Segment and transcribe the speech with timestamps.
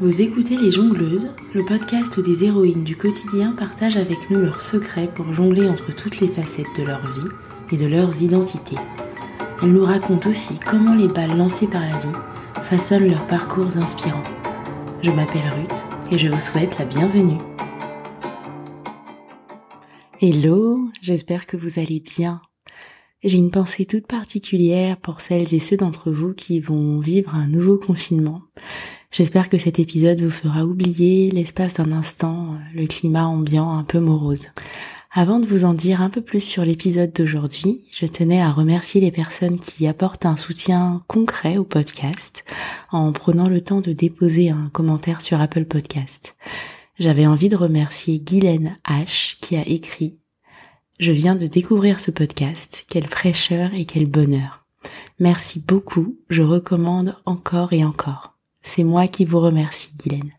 [0.00, 4.62] Vous écoutez Les Jongleuses, le podcast où des héroïnes du quotidien partagent avec nous leurs
[4.62, 7.28] secrets pour jongler entre toutes les facettes de leur vie
[7.70, 8.78] et de leurs identités.
[9.62, 12.18] Elles nous racontent aussi comment les balles lancées par la vie
[12.62, 14.22] façonnent leurs parcours inspirants.
[15.02, 17.38] Je m'appelle Ruth et je vous souhaite la bienvenue.
[20.22, 22.40] Hello, j'espère que vous allez bien.
[23.24, 27.46] J'ai une pensée toute particulière pour celles et ceux d'entre vous qui vont vivre un
[27.46, 28.42] nouveau confinement.
[29.12, 34.00] J'espère que cet épisode vous fera oublier l'espace d'un instant le climat ambiant un peu
[34.00, 34.48] morose.
[35.12, 39.00] Avant de vous en dire un peu plus sur l'épisode d'aujourd'hui, je tenais à remercier
[39.00, 42.44] les personnes qui apportent un soutien concret au podcast
[42.90, 46.34] en prenant le temps de déposer un commentaire sur Apple Podcast.
[46.98, 50.21] J'avais envie de remercier Guylaine H qui a écrit
[51.02, 52.84] je viens de découvrir ce podcast.
[52.88, 54.64] Quelle fraîcheur et quel bonheur.
[55.18, 56.16] Merci beaucoup.
[56.30, 58.38] Je recommande encore et encore.
[58.62, 60.30] C'est moi qui vous remercie, Guylaine.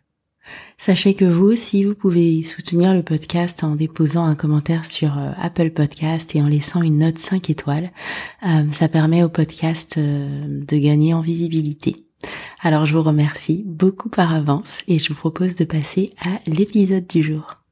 [0.77, 5.31] Sachez que vous aussi, vous pouvez soutenir le podcast en déposant un commentaire sur euh,
[5.37, 7.91] Apple Podcast et en laissant une note 5 étoiles.
[8.45, 12.05] Euh, ça permet au podcast euh, de gagner en visibilité.
[12.61, 17.07] Alors je vous remercie beaucoup par avance et je vous propose de passer à l'épisode
[17.07, 17.62] du jour.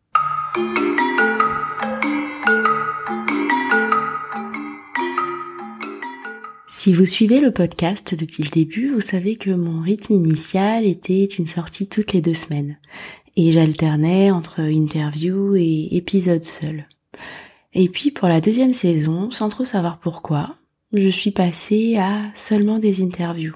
[6.83, 11.25] Si vous suivez le podcast depuis le début, vous savez que mon rythme initial était
[11.25, 12.79] une sortie toutes les deux semaines.
[13.35, 16.87] Et j'alternais entre interview et épisode seul.
[17.75, 20.55] Et puis pour la deuxième saison, sans trop savoir pourquoi,
[20.91, 23.53] je suis passée à seulement des interviews.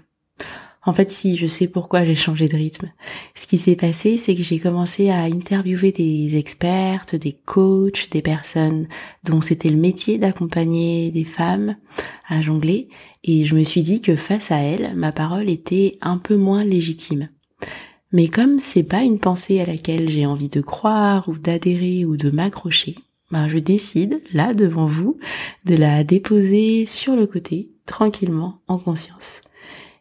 [0.84, 2.92] En fait, si, je sais pourquoi j'ai changé de rythme.
[3.34, 8.22] Ce qui s'est passé, c'est que j'ai commencé à interviewer des expertes, des coachs, des
[8.22, 8.88] personnes
[9.24, 11.76] dont c'était le métier d'accompagner des femmes
[12.28, 12.90] à jongler,
[13.24, 16.64] et je me suis dit que face à elles, ma parole était un peu moins
[16.64, 17.30] légitime.
[18.12, 22.18] Mais comme c'est pas une pensée à laquelle j'ai envie de croire ou d'adhérer ou
[22.18, 22.96] de m'accrocher,
[23.32, 25.18] ben je décide, là devant vous,
[25.66, 29.42] de la déposer sur le côté, tranquillement, en conscience.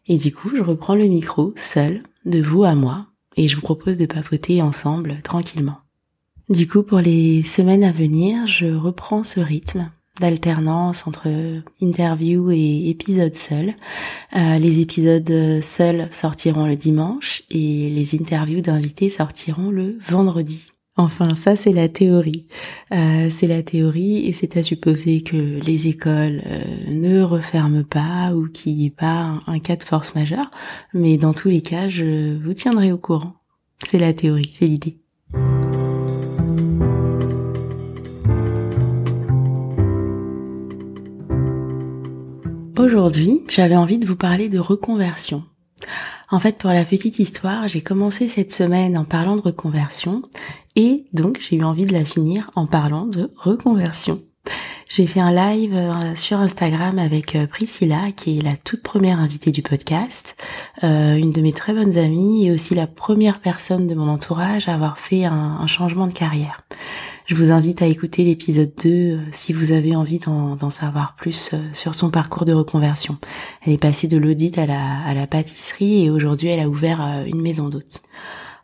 [0.07, 3.07] Et du coup, je reprends le micro seul, de vous à moi,
[3.37, 5.79] et je vous propose de papoter ensemble tranquillement.
[6.49, 9.89] Du coup, pour les semaines à venir, je reprends ce rythme
[10.19, 11.27] d'alternance entre
[11.81, 13.73] interview et épisodes seuls.
[14.35, 20.71] Euh, les épisodes seuls sortiront le dimanche et les interviews d'invités sortiront le vendredi.
[20.97, 22.47] Enfin, ça c'est la théorie.
[22.93, 28.33] Euh, c'est la théorie et c'est à supposer que les écoles euh, ne referment pas
[28.33, 30.49] ou qu'il n'y ait pas un, cas de force majeure.
[30.93, 33.33] Mais dans tous les cas, je vous tiendrai au courant.
[33.85, 34.97] C'est la théorie, c'est l'idée.
[42.85, 45.43] Aujourd'hui, j'avais envie de vous parler de reconversion.
[46.29, 50.21] En fait, pour la petite histoire, j'ai commencé cette semaine en parlant de reconversion
[50.75, 54.21] et donc j'ai eu envie de la finir en parlant de reconversion.
[54.87, 59.19] J'ai fait un live euh, sur Instagram avec euh, Priscilla, qui est la toute première
[59.19, 60.35] invitée du podcast,
[60.83, 64.69] euh, une de mes très bonnes amies et aussi la première personne de mon entourage
[64.69, 66.61] à avoir fait un, changement de carrière.
[67.25, 71.95] Je vous invite à écouter l'épisode 2 si vous avez envie d'en savoir plus sur
[71.95, 73.17] son parcours de reconversion.
[73.63, 77.23] Elle est passée de l'audit à la, à la pâtisserie et aujourd'hui elle a ouvert
[77.25, 78.03] une maison d'hôtes.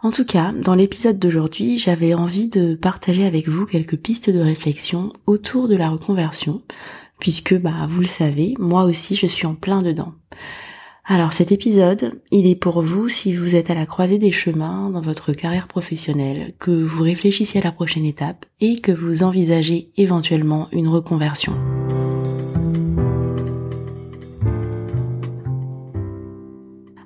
[0.04, 4.40] En tout cas, dans l'épisode d'aujourd'hui, j'avais envie de partager avec vous quelques pistes de
[4.40, 6.62] réflexion autour de la reconversion,
[7.20, 10.14] puisque, bah, vous le savez, moi aussi je suis en plein dedans.
[11.14, 14.90] Alors cet épisode, il est pour vous si vous êtes à la croisée des chemins
[14.90, 19.92] dans votre carrière professionnelle, que vous réfléchissez à la prochaine étape et que vous envisagez
[19.98, 21.52] éventuellement une reconversion.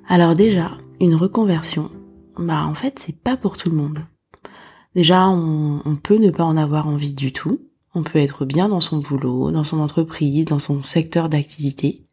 [0.06, 1.90] Alors déjà, une reconversion,
[2.38, 3.98] bah en fait c'est pas pour tout le monde.
[4.94, 7.58] Déjà on, on, peut ne pas en avoir envie du tout.
[7.92, 12.05] On peut être bien dans son boulot, dans son entreprise, dans son secteur d'activité,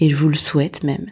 [0.00, 1.06] et je vous le souhaite même.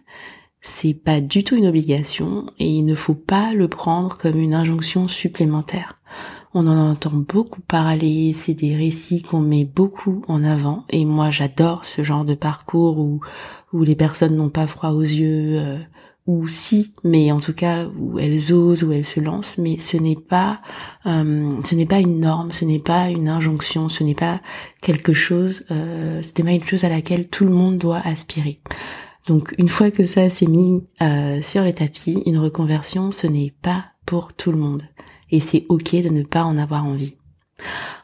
[0.60, 4.54] C'est pas du tout une obligation et il ne faut pas le prendre comme une
[4.54, 6.00] injonction supplémentaire.
[6.54, 11.30] On en entend beaucoup parler, c'est des récits qu'on met beaucoup en avant et moi
[11.30, 13.20] j'adore ce genre de parcours où,
[13.72, 15.78] où les personnes n'ont pas froid aux yeux, euh,
[16.26, 19.96] ou si, mais en tout cas où elles osent, où elles se lancent, mais ce
[19.96, 20.60] n'est pas,
[21.06, 24.40] euh, ce n'est pas une norme, ce n'est pas une injonction, ce n'est pas
[24.82, 28.60] quelque chose, euh, ce n'est pas une chose à laquelle tout le monde doit aspirer.
[29.26, 33.54] Donc une fois que ça s'est mis euh, sur les tapis, une reconversion, ce n'est
[33.62, 34.82] pas pour tout le monde,
[35.30, 37.16] et c'est ok de ne pas en avoir envie.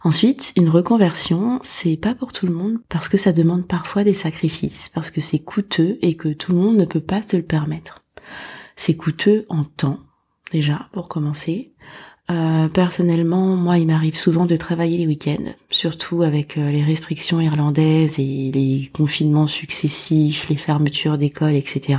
[0.04, 4.14] Ensuite, une reconversion, c'est pas pour tout le monde parce que ça demande parfois des
[4.14, 7.44] sacrifices, parce que c'est coûteux et que tout le monde ne peut pas se le
[7.44, 8.01] permettre.
[8.76, 9.99] C'est coûteux en temps,
[10.50, 11.73] déjà, pour commencer.
[12.31, 17.40] Euh, personnellement, moi, il m'arrive souvent de travailler les week-ends, surtout avec euh, les restrictions
[17.40, 21.99] irlandaises et les confinements successifs, les fermetures d'écoles, etc.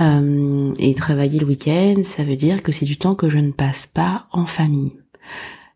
[0.00, 3.50] Euh, et travailler le week-end, ça veut dire que c'est du temps que je ne
[3.50, 4.92] passe pas en famille.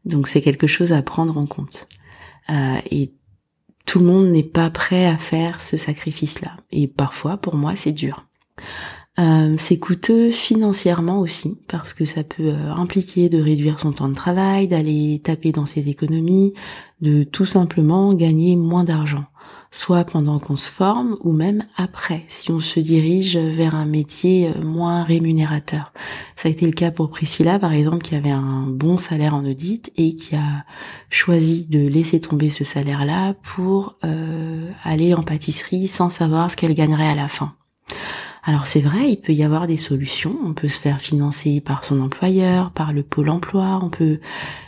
[0.05, 1.89] Donc c'est quelque chose à prendre en compte.
[2.91, 3.13] et
[3.87, 6.57] tout le monde n'est pas prêt à faire ce sacrifice-là.
[6.71, 8.25] Et parfois, pour moi, c'est dur.
[9.21, 14.09] Euh, c'est coûteux financièrement aussi parce que ça peut euh, impliquer de réduire son temps
[14.09, 16.55] de travail, d'aller taper dans ses économies,
[17.03, 19.25] de tout simplement gagner moins d'argent,
[19.73, 24.49] soit pendant qu'on se forme ou même après si on se dirige vers un métier
[24.49, 25.93] euh, moins rémunérateur.
[26.37, 29.45] Ça a été le cas pour Priscilla par exemple qui avait un bon salaire en
[29.45, 30.65] audit et qui a
[31.11, 33.97] choisi de laisser tomber ce salaire-là pour
[34.83, 37.53] aller en pâtisserie sans savoir ce qu'elle gagnerait à la fin.
[38.43, 40.37] Alors c'est vrai, il peut y avoir des solutions.
[40.45, 44.19] On peut se faire financer par son employeur, par le pôle emploi, on peut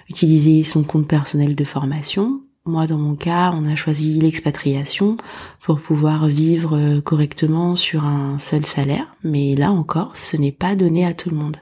[0.09, 2.43] utiliser son compte personnel de formation.
[2.65, 5.17] Moi, dans mon cas, on a choisi l'expatriation
[5.65, 9.17] pour pouvoir vivre euh, correctement sur un seul salaire.
[9.25, 11.57] Mais là encore, ce n'est pas donné à tout le monde.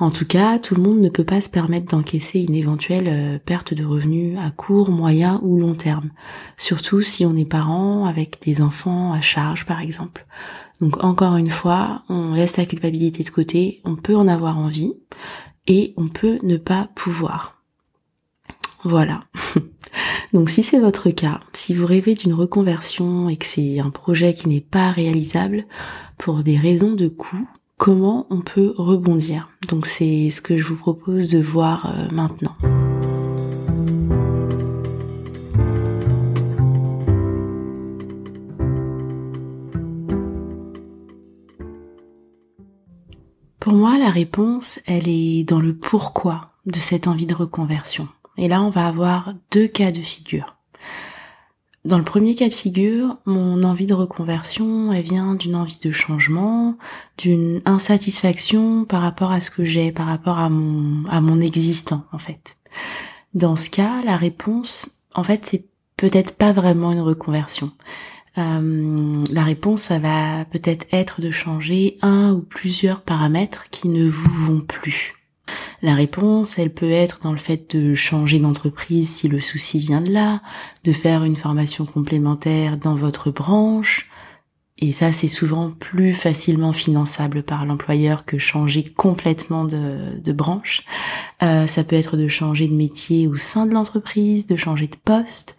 [0.00, 3.38] En tout cas, tout le monde ne peut pas se permettre d'encaisser une éventuelle euh,
[3.44, 6.10] perte de revenus à court, moyen ou long terme.
[6.56, 10.24] Surtout si on est parent avec des enfants à charge, par exemple.
[10.80, 14.94] Donc encore une fois, on laisse la culpabilité de côté, on peut en avoir envie
[15.66, 17.62] et on peut ne pas pouvoir.
[18.84, 19.24] Voilà.
[20.32, 24.34] Donc si c'est votre cas, si vous rêvez d'une reconversion et que c'est un projet
[24.34, 25.64] qui n'est pas réalisable
[26.16, 29.48] pour des raisons de coût, comment on peut rebondir?
[29.68, 32.56] Donc c'est ce que je vous propose de voir euh, maintenant.
[43.68, 48.08] Pour moi, la réponse, elle est dans le pourquoi de cette envie de reconversion.
[48.38, 50.56] Et là, on va avoir deux cas de figure.
[51.84, 55.92] Dans le premier cas de figure, mon envie de reconversion, elle vient d'une envie de
[55.92, 56.78] changement,
[57.18, 62.06] d'une insatisfaction par rapport à ce que j'ai, par rapport à mon, à mon existant,
[62.10, 62.56] en fait.
[63.34, 65.66] Dans ce cas, la réponse, en fait, c'est
[65.98, 67.72] peut-être pas vraiment une reconversion.
[68.36, 74.08] Euh, la réponse, ça va peut-être être de changer un ou plusieurs paramètres qui ne
[74.08, 75.14] vous vont plus.
[75.80, 80.00] La réponse, elle peut être dans le fait de changer d'entreprise si le souci vient
[80.00, 80.42] de là,
[80.84, 84.10] de faire une formation complémentaire dans votre branche,
[84.80, 90.84] et ça, c'est souvent plus facilement finançable par l'employeur que changer complètement de, branche.
[91.42, 94.96] Euh, ça peut être de changer de métier au sein de l'entreprise, de changer de
[94.96, 95.56] poste.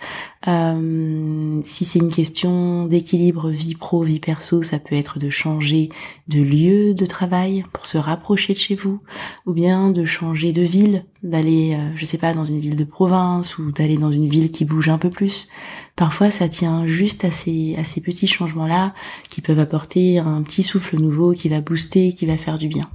[0.48, 5.90] Euh, si c'est une question d'équilibre vie pro, vie perso, ça peut être de changer
[6.30, 9.02] de lieu de travail pour se rapprocher de chez vous,
[9.46, 12.86] ou bien de changer de ville, d'aller, euh, je sais pas, dans une ville de
[12.86, 15.50] province ou d'aller dans une ville qui bouge un peu plus.
[15.98, 18.94] Parfois, ça tient juste à ces, à ces petits changements-là
[19.30, 22.86] qui peuvent apporter un petit souffle nouveau qui va booster, qui va faire du bien.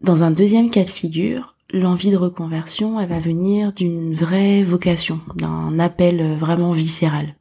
[0.00, 5.20] Dans un deuxième cas de figure, l'envie de reconversion, elle va venir d'une vraie vocation,
[5.36, 7.34] d'un appel vraiment viscéral.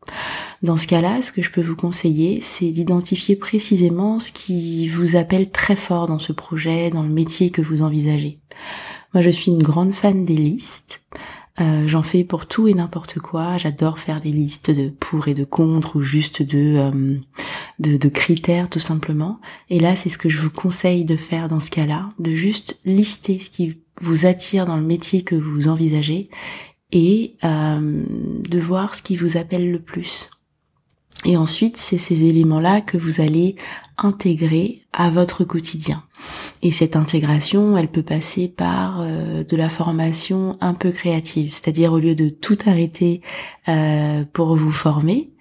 [0.64, 5.16] Dans ce cas-là, ce que je peux vous conseiller, c'est d'identifier précisément ce qui vous
[5.16, 8.40] appelle très fort dans ce projet, dans le métier que vous envisagez.
[9.14, 11.02] Moi, je suis une grande fan des listes.
[11.60, 13.58] Euh, j'en fais pour tout et n'importe quoi.
[13.58, 17.18] J'adore faire des listes de pour et de contre ou juste de, euh,
[17.80, 19.40] de, de critères tout simplement.
[19.70, 22.80] Et là, c'est ce que je vous conseille de faire dans ce cas-là, de juste
[22.86, 26.30] lister ce qui vous attire dans le métier que vous envisagez
[26.94, 28.04] et euh,
[28.50, 30.30] de voir ce qui vous appelle le plus.
[31.26, 33.56] Et ensuite, c'est ces éléments-là que vous allez
[33.98, 36.04] intégrer à votre quotidien.
[36.62, 41.94] Et cette intégration, elle peut passer par euh, de la formation un peu créative, c'est-à-dire
[41.94, 43.22] au lieu de tout arrêter
[43.68, 45.32] euh, pour vous former,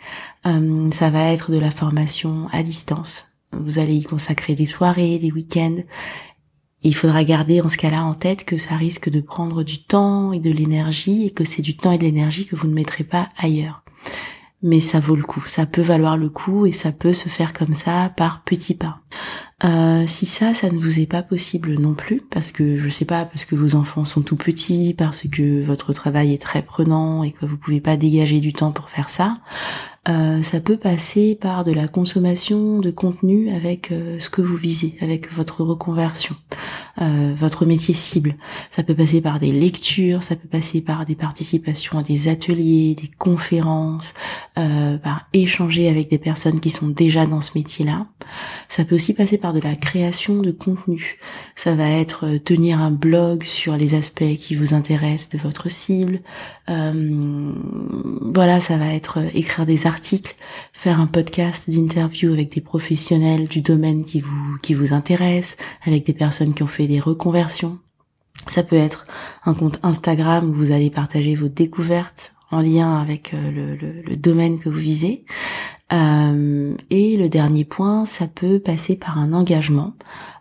[0.47, 3.27] euh, ça va être de la formation à distance.
[3.53, 5.83] Vous allez y consacrer des soirées, des week-ends.
[6.83, 10.33] il faudra garder en ce cas-là en tête que ça risque de prendre du temps
[10.33, 13.05] et de l'énergie et que c'est du temps et de l'énergie que vous ne mettrez
[13.05, 13.83] pas ailleurs
[14.63, 17.53] mais ça vaut le coup, ça peut valoir le coup et ça peut se faire
[17.53, 19.01] comme ça par petits pas.
[19.65, 23.05] Euh, si ça, ça ne vous est pas possible non plus, parce que je sais
[23.05, 27.23] pas, parce que vos enfants sont tout petits, parce que votre travail est très prenant
[27.23, 29.35] et que vous pouvez pas dégager du temps pour faire ça,
[30.11, 34.57] Euh, ça peut passer par de la consommation de contenu avec euh, ce que vous
[34.57, 36.35] visez, avec votre reconversion,
[37.01, 38.35] euh, votre métier cible.
[38.73, 42.97] Ça peut passer par des lectures, ça peut passer par des participations à des ateliers,
[43.01, 44.15] des conférences,
[44.55, 48.07] par échanger avec des personnes qui sont déjà dans ce métier-là.
[48.69, 51.19] Ça peut aussi passer par de la création de contenu.
[51.57, 56.21] Ça va être tenir un blog sur les aspects qui vous intéressent de votre cible.
[56.67, 60.35] voilà, ça va être écrire des articles,
[60.73, 66.07] faire un podcast d'interview avec des professionnels du domaine qui vous, qui vous intéresse, avec
[66.07, 67.79] des personnes qui ont fait des reconversions.
[68.47, 69.07] Ça peut être
[69.45, 74.59] un compte Instagram où vous allez partager vos découvertes en lien avec euh, le domaine
[74.59, 75.25] que vous visez.
[75.93, 79.95] Euh, et le dernier point, ça peut passer par un engagement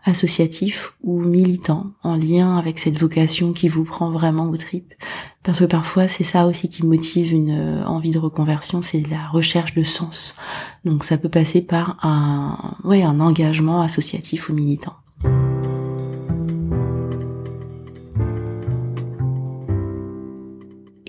[0.03, 4.93] associatif ou militant en lien avec cette vocation qui vous prend vraiment au tripes.
[5.43, 9.27] Parce que parfois, c'est ça aussi qui motive une euh, envie de reconversion, c'est la
[9.27, 10.35] recherche de sens.
[10.85, 14.95] Donc ça peut passer par un, ouais, un engagement associatif ou militant.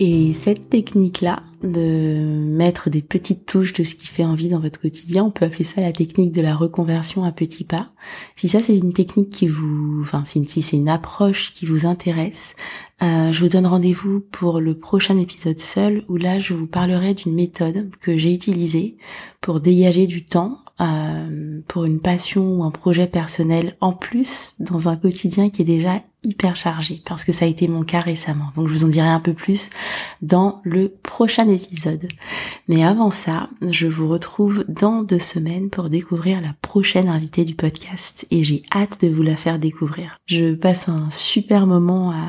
[0.00, 4.80] Et cette technique-là, de mettre des petites touches de ce qui fait envie dans votre
[4.80, 7.90] quotidien, on peut appeler ça la technique de la reconversion à petits pas.
[8.34, 12.54] Si ça c'est une technique qui vous, enfin si c'est une approche qui vous intéresse,
[13.02, 17.12] euh, je vous donne rendez-vous pour le prochain épisode seul où là je vous parlerai
[17.12, 18.96] d'une méthode que j'ai utilisée
[19.42, 24.88] pour dégager du temps euh, pour une passion ou un projet personnel en plus dans
[24.88, 28.50] un quotidien qui est déjà hyper chargé parce que ça a été mon cas récemment.
[28.54, 29.70] Donc je vous en dirai un peu plus
[30.22, 32.08] dans le prochain épisode.
[32.68, 37.54] Mais avant ça, je vous retrouve dans deux semaines pour découvrir la prochaine invitée du
[37.54, 40.16] podcast et j'ai hâte de vous la faire découvrir.
[40.26, 42.24] Je passe un super moment à,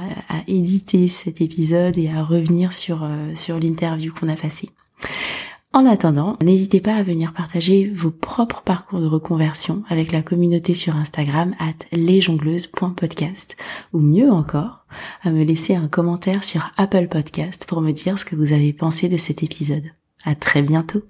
[0.47, 4.69] éditer cet épisode et à revenir sur, euh, sur l'interview qu'on a passée.
[5.73, 10.73] En attendant, n'hésitez pas à venir partager vos propres parcours de reconversion avec la communauté
[10.73, 13.55] sur Instagram at lesjongleuses.podcast
[13.93, 14.85] ou mieux encore,
[15.23, 18.73] à me laisser un commentaire sur Apple Podcast pour me dire ce que vous avez
[18.73, 19.85] pensé de cet épisode.
[20.25, 21.03] À très bientôt!